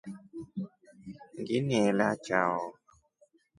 [1.39, 2.61] Nginielya chao.